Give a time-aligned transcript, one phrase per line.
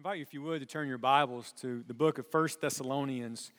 [0.00, 3.52] invite you, if you would, to turn your Bibles to the book of 1 Thessalonians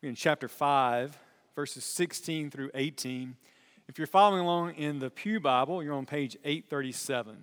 [0.00, 1.18] in chapter 5,
[1.54, 3.36] verses 16 through 18.
[3.86, 7.36] If you're following along in the Pew Bible, you're on page 837.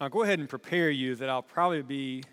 [0.00, 2.24] I'll go ahead and prepare you that I'll probably be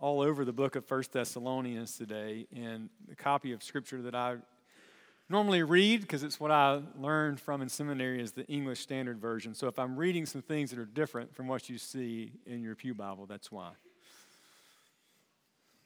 [0.00, 4.38] all over the book of 1 Thessalonians today, and the copy of Scripture that I
[5.28, 9.54] normally read because it's what I learned from in seminary is the English Standard Version.
[9.54, 12.74] So if I'm reading some things that are different from what you see in your
[12.74, 13.70] Pew Bible, that's why.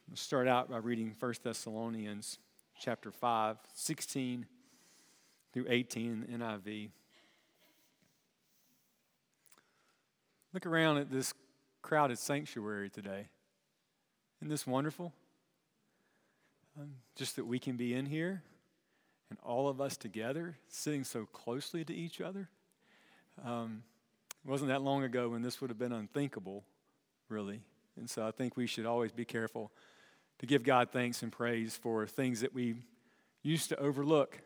[0.09, 2.39] Let's start out by reading 1 Thessalonians
[2.79, 4.45] chapter 5, 16
[5.53, 6.89] through 18 in NIV.
[10.53, 11.33] Look around at this
[11.81, 13.27] crowded sanctuary today.
[14.39, 15.13] Isn't this wonderful?
[16.79, 18.43] Um, just that we can be in here
[19.29, 22.49] and all of us together, sitting so closely to each other.
[23.43, 23.83] Um,
[24.45, 26.63] it wasn't that long ago when this would have been unthinkable,
[27.29, 27.61] really.
[27.97, 29.71] And so I think we should always be careful
[30.39, 32.75] to give God thanks and praise for things that we
[33.43, 34.39] used to overlook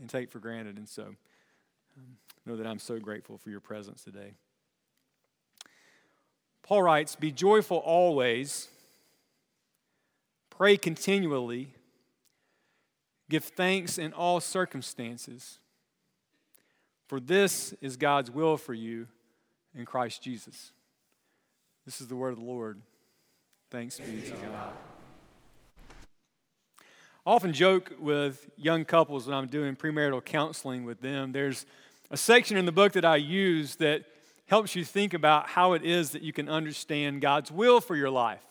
[0.00, 0.78] and take for granted.
[0.78, 4.34] And so um, know that I'm so grateful for your presence today.
[6.62, 8.68] Paul writes, Be joyful always,
[10.50, 11.74] pray continually
[13.28, 15.58] Give thanks in all circumstances,
[17.08, 19.08] for this is God's will for you
[19.74, 20.72] in Christ Jesus.
[21.84, 22.80] This is the word of the Lord.
[23.70, 24.72] Thanks be to God.
[27.26, 31.32] I often joke with young couples when I'm doing premarital counseling with them.
[31.32, 31.66] There's
[32.12, 34.04] a section in the book that I use that
[34.46, 38.10] helps you think about how it is that you can understand God's will for your
[38.10, 38.44] life.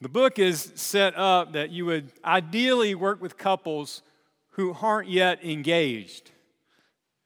[0.00, 4.02] The book is set up that you would ideally work with couples
[4.50, 6.30] who aren't yet engaged.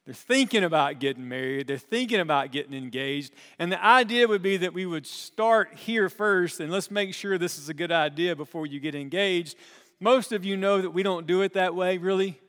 [0.06, 3.34] They're thinking about getting married, they're thinking about getting engaged.
[3.58, 7.36] And the idea would be that we would start here first and let's make sure
[7.36, 9.56] this is a good idea before you get engaged.
[10.00, 12.40] Most of you know that we don't do it that way, really.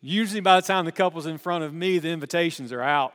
[0.00, 3.14] Usually, by the time the couple's in front of me, the invitations are out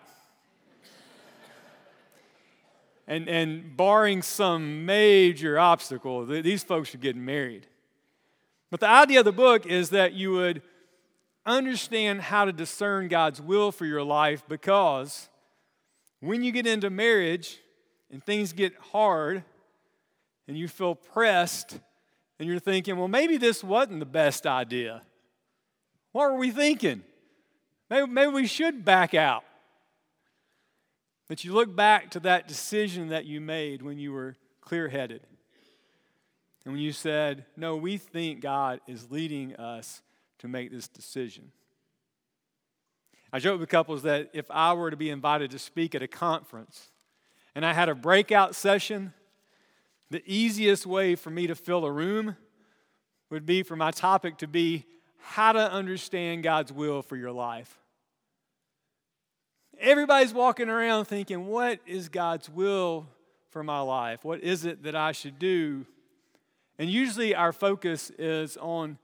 [3.11, 7.67] and, and barring some major obstacle, these folks are getting married.
[8.69, 10.61] But the idea of the book is that you would
[11.45, 15.27] understand how to discern God's will for your life because
[16.22, 17.59] when you get into marriage
[18.09, 19.43] and things get hard
[20.47, 21.81] and you feel pressed
[22.39, 25.01] and you're thinking, well, maybe this wasn't the best idea.
[26.13, 27.03] What were we thinking?
[27.89, 29.43] Maybe, maybe we should back out.
[31.31, 35.25] That you look back to that decision that you made when you were clear headed.
[36.66, 40.02] And when you said, No, we think God is leading us
[40.40, 41.53] to make this decision.
[43.31, 46.08] I joke with couples that if I were to be invited to speak at a
[46.09, 46.91] conference
[47.56, 49.14] and I had a breakout session,
[50.09, 52.36] the easiest way for me to fill a room
[53.30, 54.84] would be for my topic to be
[55.18, 57.81] how to understand God's will for your life.
[59.81, 63.08] Everybody's walking around thinking, what is God's will
[63.50, 64.24] for my life?
[64.24, 65.88] What is it that I should do?
[66.78, 69.00] And usually our focus is on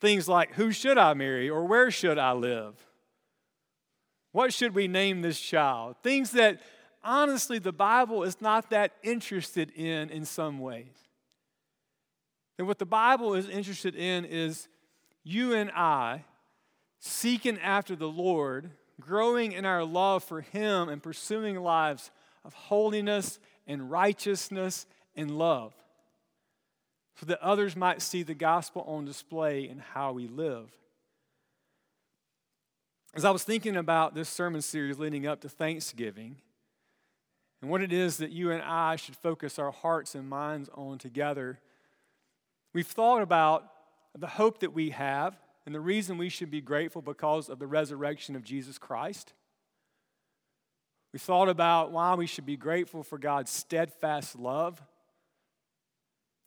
[0.00, 2.74] things like who should I marry or where should I live?
[4.32, 5.96] What should we name this child?
[6.02, 6.60] Things that
[7.04, 11.06] honestly the Bible is not that interested in in some ways.
[12.58, 14.68] And what the Bible is interested in is
[15.22, 16.24] you and I
[16.98, 22.10] seeking after the Lord growing in our love for Him and pursuing lives
[22.44, 25.74] of holiness and righteousness and love
[27.18, 30.70] so that others might see the gospel on display in how we live.
[33.14, 36.36] As I was thinking about this sermon series leading up to Thanksgiving
[37.62, 40.98] and what it is that you and I should focus our hearts and minds on
[40.98, 41.58] together,
[42.74, 43.64] we've thought about
[44.16, 45.34] the hope that we have
[45.66, 49.32] and the reason we should be grateful because of the resurrection of Jesus Christ.
[51.12, 54.80] We thought about why we should be grateful for God's steadfast love.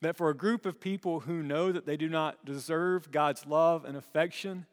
[0.02, 3.84] That for a group of people who know that they do not deserve God's love
[3.84, 4.66] and affection,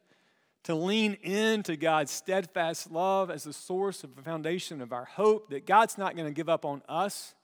[0.63, 5.51] to lean into God's steadfast love as the source of the foundation of our hope,
[5.51, 7.35] that God's not going to give up on us,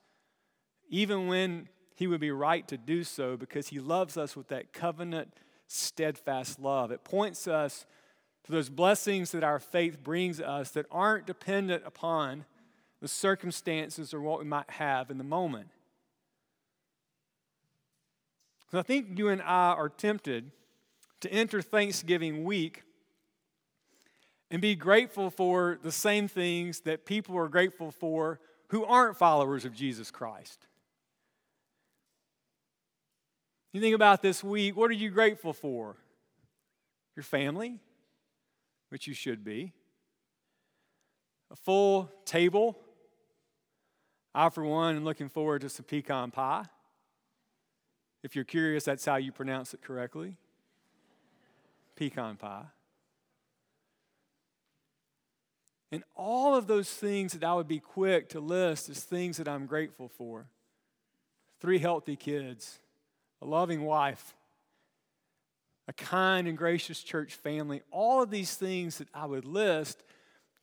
[0.89, 4.73] even when He would be right to do so, because He loves us with that
[4.73, 5.33] covenant
[5.73, 6.91] steadfast love.
[6.91, 7.87] It points us
[8.45, 12.45] to those blessings that our faith brings us that aren't dependent upon
[13.01, 15.69] the circumstances or what we might have in the moment.
[18.71, 20.51] So I think you and I are tempted
[21.21, 22.83] to enter Thanksgiving week
[24.51, 29.65] and be grateful for the same things that people are grateful for who aren't followers
[29.65, 30.67] of Jesus Christ.
[33.73, 35.97] You think about this week, what are you grateful for?
[37.17, 37.79] Your family,
[38.91, 39.73] which you should be.
[41.51, 42.79] A full table.
[44.35, 46.65] I, for one, am looking forward to some pecan pie.
[48.23, 50.37] If you're curious, that's how you pronounce it correctly
[51.97, 52.65] pecan pie.
[55.91, 59.47] And all of those things that I would be quick to list as things that
[59.47, 60.47] I'm grateful for
[61.61, 62.81] three healthy kids,
[63.43, 64.35] a loving wife,
[65.89, 70.05] a kind and gracious church family, all of these things that I would list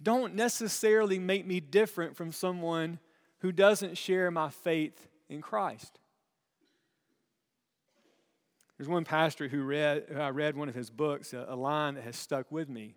[0.01, 2.99] don't necessarily make me different from someone
[3.39, 5.99] who doesn't share my faith in Christ.
[8.77, 12.05] There's one pastor who read, I read one of his books, a, a line that
[12.05, 12.95] has stuck with me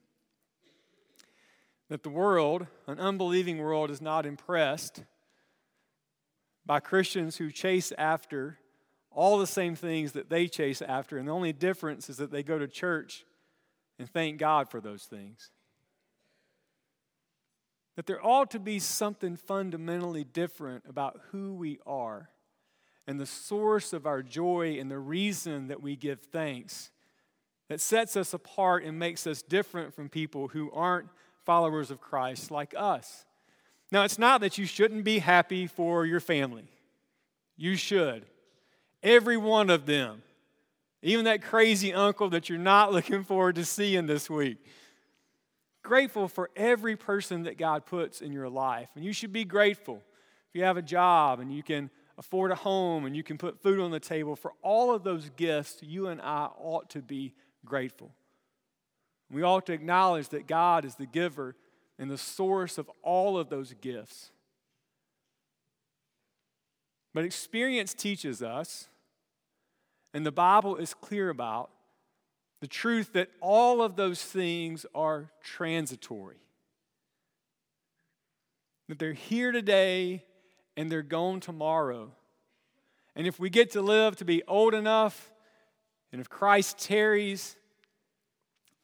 [1.88, 5.02] that the world, an unbelieving world, is not impressed
[6.64, 8.58] by Christians who chase after
[9.14, 12.42] all the same things that they chase after, and the only difference is that they
[12.42, 13.24] go to church
[13.98, 15.50] and thank God for those things.
[17.96, 22.30] That there ought to be something fundamentally different about who we are
[23.06, 26.90] and the source of our joy and the reason that we give thanks
[27.68, 31.08] that sets us apart and makes us different from people who aren't
[31.44, 33.24] followers of Christ like us.
[33.90, 36.70] Now, it's not that you shouldn't be happy for your family.
[37.56, 38.26] You should.
[39.02, 40.22] Every one of them.
[41.02, 44.58] Even that crazy uncle that you're not looking forward to seeing this week.
[45.82, 48.88] Grateful for every person that God puts in your life.
[48.94, 49.96] And you should be grateful
[50.48, 53.60] if you have a job and you can afford a home and you can put
[53.60, 54.36] food on the table.
[54.36, 57.34] For all of those gifts, you and I ought to be
[57.64, 58.12] grateful.
[59.30, 61.56] We ought to acknowledge that God is the giver
[61.98, 64.30] and the source of all of those gifts.
[67.14, 68.88] But experience teaches us,
[70.14, 71.70] and the Bible is clear about,
[72.60, 76.36] the truth that all of those things are transitory.
[78.88, 80.24] That they're here today
[80.76, 82.12] and they're gone tomorrow.
[83.16, 85.32] And if we get to live to be old enough,
[86.12, 87.56] and if Christ tarries,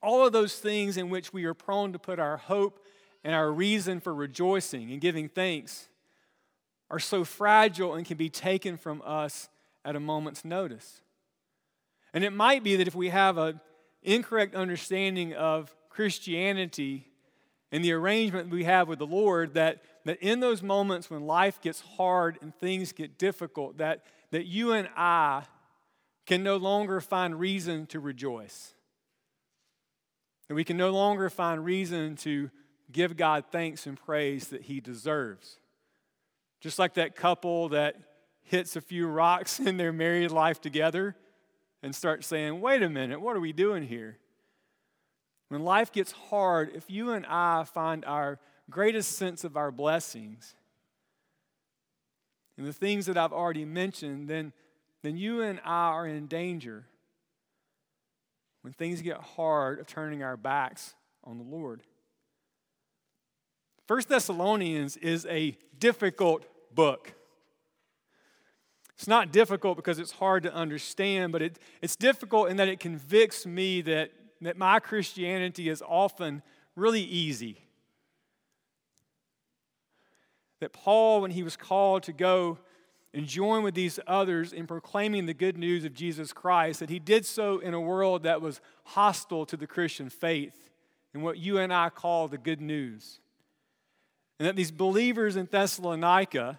[0.02, 2.84] all of those things in which we are prone to put our hope
[3.22, 5.88] and our reason for rejoicing and giving thanks
[6.90, 9.48] are so fragile and can be taken from us
[9.84, 11.02] at a moment's notice.
[12.12, 13.60] And it might be that if we have an
[14.02, 17.06] incorrect understanding of Christianity
[17.70, 21.60] and the arrangement we have with the Lord, that, that in those moments when life
[21.60, 25.42] gets hard and things get difficult, that, that you and I
[26.26, 28.74] can no longer find reason to rejoice.
[30.48, 32.50] And we can no longer find reason to
[32.90, 35.58] give God thanks and praise that He deserves.
[36.60, 37.96] Just like that couple that
[38.42, 41.16] hits a few rocks in their married life together
[41.82, 44.18] and start saying, wait a minute, what are we doing here?
[45.48, 48.38] When life gets hard, if you and I find our
[48.68, 50.54] greatest sense of our blessings
[52.56, 54.52] and the things that I've already mentioned, then,
[55.02, 56.84] then you and I are in danger
[58.62, 60.94] when things get hard of turning our backs
[61.24, 61.82] on the Lord.
[63.86, 66.44] First Thessalonians is a difficult
[66.74, 67.14] book.
[68.98, 72.80] It's not difficult because it's hard to understand, but it, it's difficult in that it
[72.80, 76.42] convicts me that, that my Christianity is often
[76.74, 77.62] really easy.
[80.58, 82.58] That Paul, when he was called to go
[83.14, 86.98] and join with these others in proclaiming the good news of Jesus Christ, that he
[86.98, 90.70] did so in a world that was hostile to the Christian faith
[91.14, 93.20] and what you and I call the good news.
[94.40, 96.58] And that these believers in Thessalonica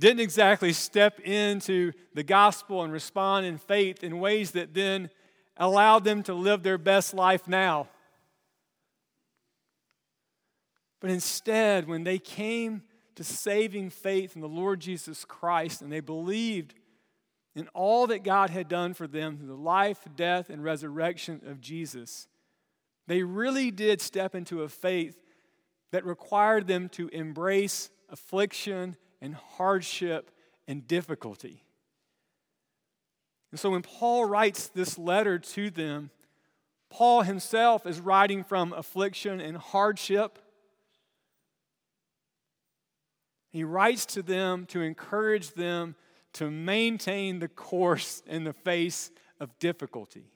[0.00, 5.10] didn't exactly step into the gospel and respond in faith in ways that then
[5.56, 7.88] allowed them to live their best life now.
[11.00, 12.82] But instead, when they came
[13.14, 16.74] to saving faith in the Lord Jesus Christ, and they believed
[17.54, 21.60] in all that God had done for them through the life, death, and resurrection of
[21.60, 22.28] Jesus.
[23.06, 25.16] They really did step into a faith
[25.90, 30.30] that required them to embrace affliction and hardship
[30.66, 31.62] and difficulty.
[33.50, 36.10] And so when Paul writes this letter to them,
[36.88, 40.38] Paul himself is writing from affliction and hardship
[43.50, 45.96] he writes to them to encourage them
[46.34, 49.10] to maintain the course in the face
[49.40, 50.30] of difficulty.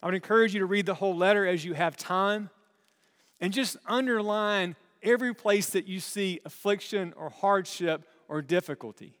[0.00, 2.50] I would encourage you to read the whole letter as you have time
[3.40, 9.16] and just underline every place that you see affliction or hardship or difficulty.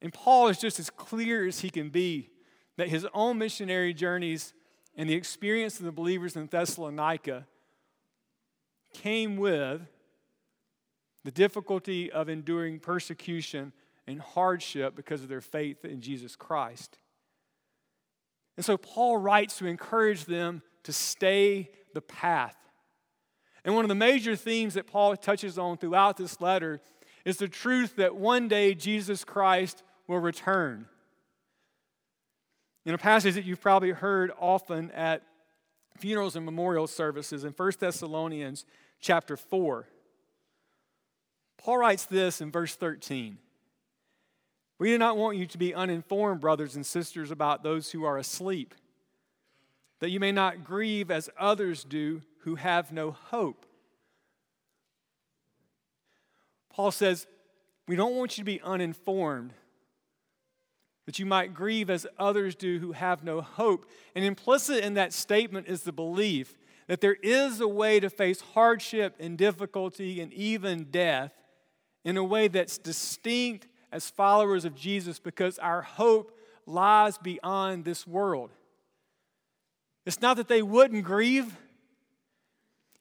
[0.00, 2.30] And Paul is just as clear as he can be
[2.76, 4.52] that his own missionary journeys
[4.96, 7.46] and the experience of the believers in Thessalonica
[8.92, 9.80] came with
[11.24, 13.72] the difficulty of enduring persecution
[14.06, 16.98] and hardship because of their faith in Jesus Christ.
[18.56, 22.56] And so Paul writes to encourage them to stay the path.
[23.64, 26.80] And one of the major themes that Paul touches on throughout this letter
[27.24, 30.86] is the truth that one day Jesus Christ will return.
[32.84, 35.22] In a passage that you've probably heard often at
[35.98, 38.64] funerals and memorial services in 1 Thessalonians
[39.00, 39.86] chapter 4.
[41.58, 43.38] Paul writes this in verse 13.
[44.80, 48.18] We do not want you to be uninformed, brothers and sisters, about those who are
[48.18, 48.74] asleep,
[50.00, 53.66] that you may not grieve as others do who have no hope.
[56.70, 57.26] Paul says,
[57.86, 59.52] We don't want you to be uninformed,
[61.06, 63.86] that you might grieve as others do who have no hope.
[64.14, 66.54] And implicit in that statement is the belief
[66.88, 71.32] that there is a way to face hardship and difficulty and even death
[72.04, 78.06] in a way that's distinct as followers of Jesus because our hope lies beyond this
[78.06, 78.50] world.
[80.04, 81.56] It's not that they wouldn't grieve.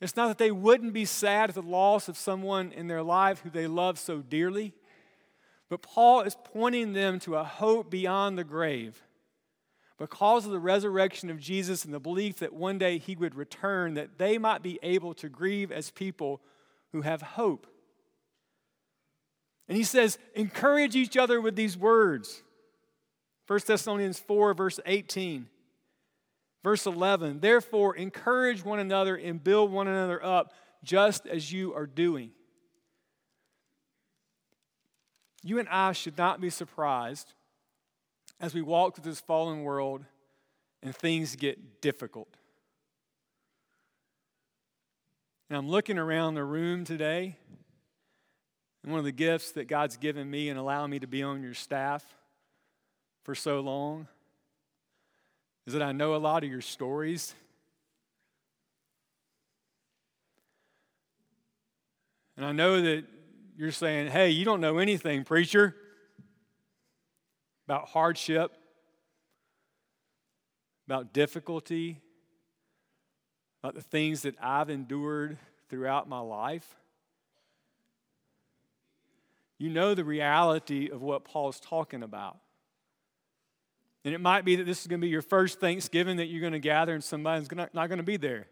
[0.02, 3.42] It's not that they wouldn't be sad at the loss of someone in their life
[3.42, 4.74] who they love so dearly.
[5.70, 9.02] But Paul is pointing them to a hope beyond the grave.
[10.00, 13.94] Because of the resurrection of Jesus and the belief that one day he would return,
[13.94, 16.42] that they might be able to grieve as people
[16.92, 17.68] who have hope.
[19.70, 22.42] And he says, encourage each other with these words.
[23.46, 25.48] 1 Thessalonians 4, verse 18.
[26.64, 30.54] Verse 11, therefore, encourage one another and build one another up
[30.84, 32.32] just as you are doing.
[35.44, 37.34] You and I should not be surprised
[38.40, 40.06] as we walk through this fallen world
[40.84, 42.30] and things get difficult.
[45.50, 47.38] And I'm looking around the room today
[48.84, 51.42] and one of the gifts that God's given me and allowing me to be on
[51.42, 52.06] your staff
[53.24, 54.08] for so long
[55.72, 57.34] is that I know a lot of your stories.
[62.36, 63.06] And I know that
[63.56, 65.74] you're saying, hey, you don't know anything, preacher,
[67.66, 68.52] about hardship,
[70.88, 72.02] about difficulty,
[73.64, 75.38] about the things that I've endured
[75.70, 76.76] throughout my life.
[79.58, 82.40] You know the reality of what Paul's talking about.
[84.04, 86.42] And it might be that this is going to be your first Thanksgiving that you're
[86.42, 88.48] going to gather and somebody's not going to be there.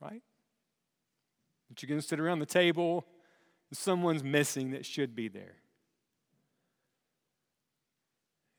[0.00, 0.22] Right?
[1.68, 3.04] But you're going to sit around the table
[3.70, 5.56] and someone's missing that should be there.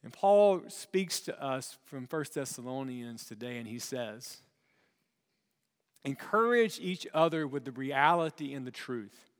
[0.03, 4.43] And Paul speaks to us from 1 Thessalonians today, and he says,
[6.03, 9.31] Encourage each other with the reality and the truth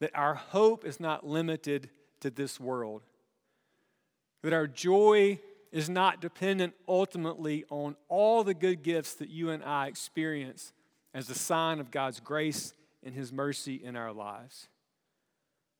[0.00, 3.02] that our hope is not limited to this world,
[4.42, 5.38] that our joy
[5.70, 10.72] is not dependent ultimately on all the good gifts that you and I experience
[11.14, 14.68] as a sign of God's grace and His mercy in our lives.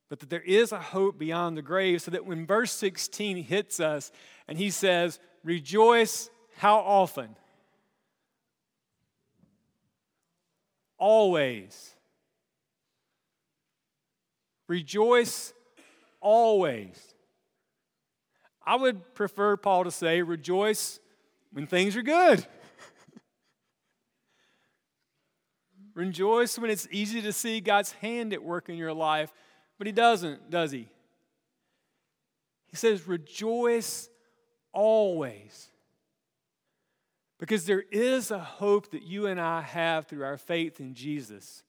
[0.09, 3.81] But that there is a hope beyond the grave, so that when verse 16 hits
[3.81, 4.13] us
[4.49, 7.35] and He says, Rejoice, how often?
[10.99, 11.95] Always.
[14.69, 15.53] Rejoice
[16.21, 17.12] always.
[18.65, 21.01] I would prefer Paul to say, rejoice
[21.53, 22.47] when things are good.
[25.95, 29.33] rejoice when it's easy to see God's hand at work in your life,
[29.79, 30.89] but He doesn't, does He?
[32.67, 34.09] He says, rejoice
[34.73, 35.69] always.
[37.39, 41.65] Because there is a hope that you and I have through our faith in Jesus.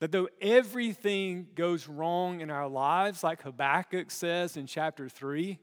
[0.00, 5.58] That though everything goes wrong in our lives, like Habakkuk says in chapter 3,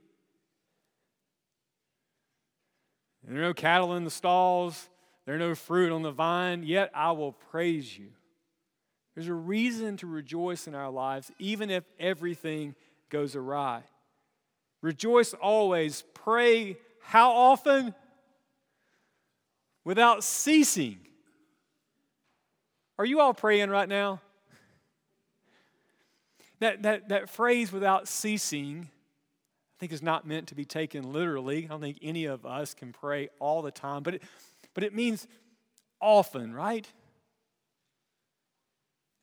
[3.23, 4.89] there are no cattle in the stalls,
[5.25, 8.09] there are no fruit on the vine, yet I will praise you.
[9.15, 12.75] There's a reason to rejoice in our lives, even if everything
[13.09, 13.81] goes awry.
[14.81, 16.03] Rejoice always.
[16.13, 17.95] Pray how often?
[19.83, 20.99] Without ceasing.
[22.99, 24.21] Are you all praying right now?
[26.59, 31.65] That, that, that phrase without ceasing, I think is not meant to be taken literally.
[31.65, 34.23] I don't think any of us can pray all the time, but it,
[34.73, 35.27] but it means
[36.01, 36.87] often, right?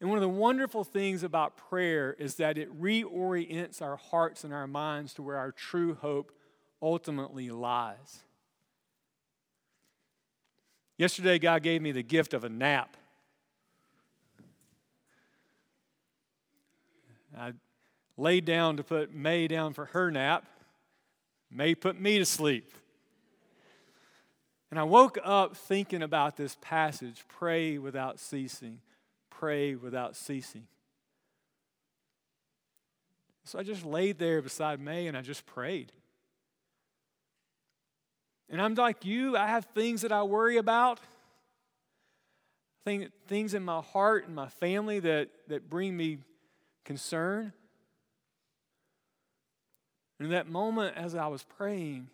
[0.00, 4.52] And one of the wonderful things about prayer is that it reorients our hearts and
[4.52, 6.30] our minds to where our true hope
[6.82, 8.20] ultimately lies.
[10.98, 12.96] Yesterday, God gave me the gift of a nap.
[17.38, 17.52] I
[18.16, 20.44] laid down to put May down for her nap.
[21.50, 22.72] May put me to sleep.
[24.70, 28.80] And I woke up thinking about this passage pray without ceasing,
[29.30, 30.66] pray without ceasing.
[33.44, 35.92] So I just laid there beside May and I just prayed.
[38.48, 40.98] And I'm like you, I have things that I worry about,
[42.84, 46.18] things in my heart and my family that, that bring me
[46.84, 47.52] concern.
[50.18, 52.08] And in that moment, as I was praying,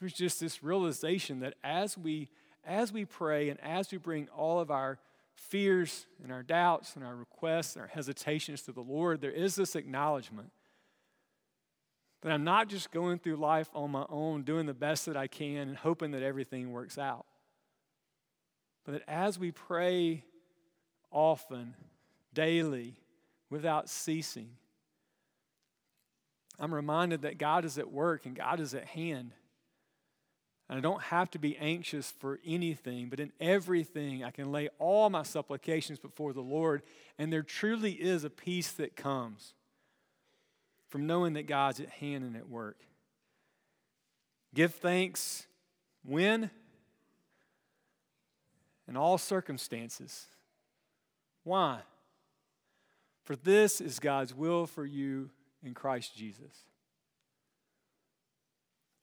[0.00, 2.28] it was just this realization that as we
[2.64, 4.98] as we pray and as we bring all of our
[5.36, 9.54] fears and our doubts and our requests and our hesitations to the Lord, there is
[9.54, 10.50] this acknowledgement
[12.22, 15.28] that I'm not just going through life on my own, doing the best that I
[15.28, 17.24] can and hoping that everything works out.
[18.84, 20.24] But that as we pray
[21.12, 21.74] often,
[22.34, 22.96] daily,
[23.50, 24.50] without ceasing,
[26.58, 29.32] I'm reminded that God is at work and God is at hand.
[30.68, 34.68] And I don't have to be anxious for anything, but in everything I can lay
[34.78, 36.82] all my supplications before the Lord,
[37.18, 39.54] and there truly is a peace that comes
[40.88, 42.78] from knowing that God's at hand and at work.
[44.54, 45.46] Give thanks
[46.04, 46.50] when?
[48.88, 50.26] In all circumstances.
[51.44, 51.80] Why?
[53.26, 55.30] For this is God's will for you
[55.64, 56.64] in Christ Jesus.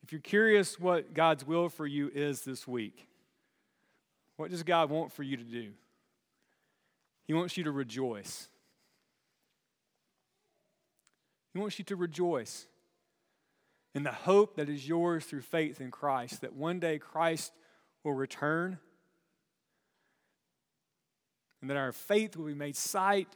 [0.01, 3.07] If you're curious what God's will for you is this week,
[4.37, 5.71] what does God want for you to do?
[7.25, 8.47] He wants you to rejoice.
[11.53, 12.65] He wants you to rejoice
[13.93, 17.51] in the hope that is yours through faith in Christ, that one day Christ
[18.05, 18.79] will return
[21.59, 23.27] and that our faith will be made sight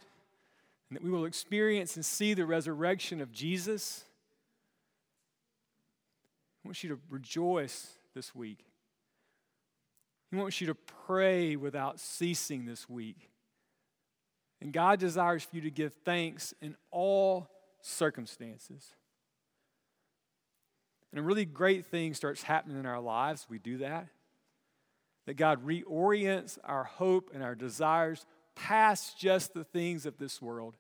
[0.89, 4.06] and that we will experience and see the resurrection of Jesus.
[6.63, 8.65] I want you to rejoice this week.
[10.32, 13.30] He wants you to pray without ceasing this week.
[14.60, 17.50] And God desires for you to give thanks in all
[17.82, 18.93] circumstances.
[21.12, 23.45] And a really great thing starts happening in our lives.
[23.50, 24.08] We do that.
[25.26, 28.26] That God reorients our hope and our desires
[28.57, 30.75] past just the things of this world,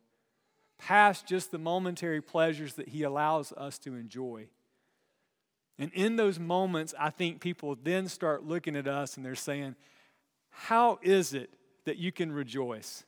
[0.77, 4.47] past just the momentary pleasures that He allows us to enjoy.
[5.79, 9.75] And in those moments, I think people then start looking at us and they're saying,
[10.49, 11.51] How is it
[11.85, 13.03] that you can rejoice?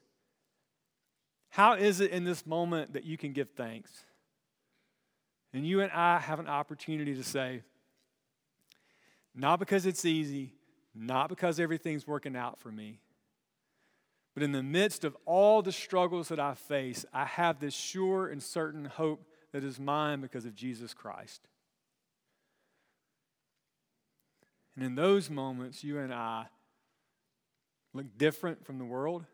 [1.49, 4.05] How is it in this moment that you can give thanks?
[5.51, 7.63] And you and I have an opportunity to say,
[9.33, 10.53] not because it's easy,
[10.93, 12.99] not because everything's working out for me,
[14.39, 18.29] but in the midst of all the struggles that I face, I have this sure
[18.29, 21.41] and certain hope that is mine because of Jesus Christ.
[24.77, 26.45] And in those moments, you and I
[27.93, 29.25] look different from the world.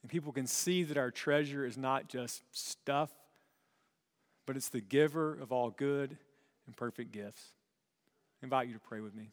[0.00, 3.10] And people can see that our treasure is not just stuff,
[4.46, 6.16] but it's the giver of all good
[6.66, 7.42] and perfect gifts.
[8.42, 9.32] I invite you to pray with me.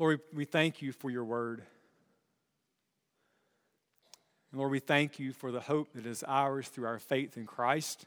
[0.00, 1.62] Lord, we thank you for your word.
[4.50, 7.44] And Lord, we thank you for the hope that is ours through our faith in
[7.44, 8.06] Christ.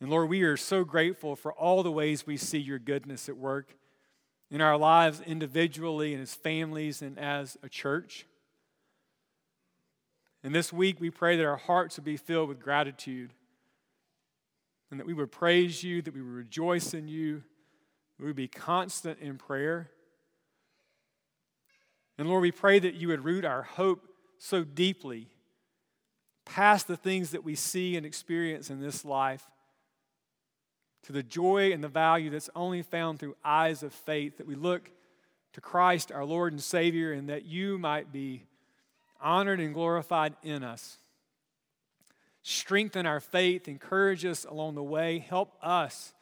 [0.00, 3.36] And Lord, we are so grateful for all the ways we see your goodness at
[3.36, 3.76] work
[4.50, 8.26] in our lives individually and as families and as a church.
[10.42, 13.30] And this week, we pray that our hearts would be filled with gratitude
[14.90, 17.44] and that we would praise you, that we would rejoice in you,
[18.18, 19.88] we would be constant in prayer.
[22.18, 24.06] And Lord, we pray that you would root our hope
[24.38, 25.28] so deeply
[26.44, 29.46] past the things that we see and experience in this life
[31.04, 34.54] to the joy and the value that's only found through eyes of faith, that we
[34.54, 34.90] look
[35.52, 38.44] to Christ, our Lord and Savior, and that you might be
[39.20, 40.98] honored and glorified in us.
[42.42, 46.12] Strengthen our faith, encourage us along the way, help us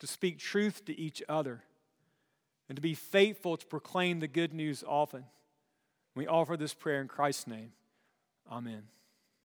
[0.00, 1.62] to speak truth to each other,
[2.68, 5.24] and to be faithful to proclaim the good news often.
[6.18, 7.70] We offer this prayer in Christ's name.
[8.50, 8.82] Amen.